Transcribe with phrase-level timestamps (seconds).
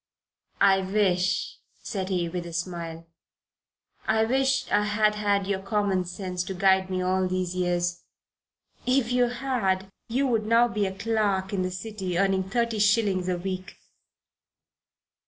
[0.59, 3.05] "I wish," said he, with a smile
[4.07, 8.01] "I wish I had had your common sense to guide me all these years."
[8.87, 13.29] "If you had, you would now be a clerk in the City earning thirty shillings
[13.29, 13.75] a week."